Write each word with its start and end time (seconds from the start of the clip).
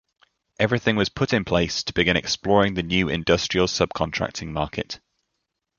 Everything 0.57 0.95
was 0.95 1.09
put 1.09 1.31
in 1.31 1.45
place 1.45 1.83
to 1.83 1.93
begin 1.93 2.17
exploring 2.17 2.73
the 2.73 2.81
new 2.81 3.07
industrial 3.07 3.67
subcontracting 3.67 4.47
market. 4.47 4.99